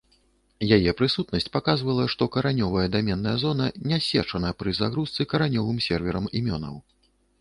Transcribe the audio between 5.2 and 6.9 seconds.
каранёвым серверам імёнаў.